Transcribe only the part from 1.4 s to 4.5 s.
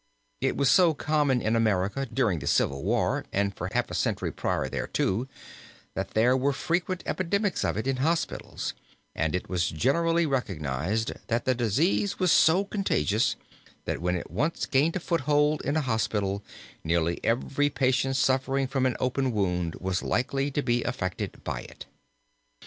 in America during the Civil War and for half a century